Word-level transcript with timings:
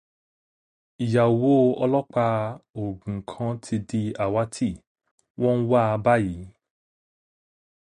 Ìyàwó 1.03 1.51
ọlọ́pàá 1.83 2.37
Ògùn 2.81 3.17
kan 3.29 3.51
ti 3.63 3.75
di 3.89 4.01
àwátì, 4.23 4.69
wọ́n 5.41 5.55
ń 5.61 5.65
wáa 5.71 5.93
báyìí 6.05 6.43